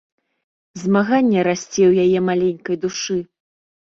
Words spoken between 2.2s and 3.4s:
маленькай душы.